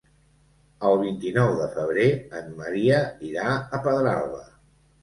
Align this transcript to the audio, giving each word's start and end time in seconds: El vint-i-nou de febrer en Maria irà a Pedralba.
El 0.91 0.97
vint-i-nou 1.01 1.53
de 1.61 1.67
febrer 1.75 2.09
en 2.41 2.51
Maria 2.63 3.05
irà 3.31 3.55
a 3.79 3.83
Pedralba. 3.87 4.45